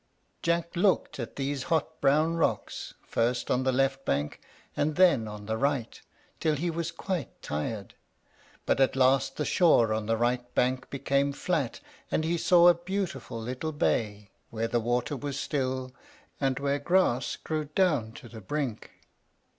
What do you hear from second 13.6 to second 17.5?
bay, where the water was still, and where grass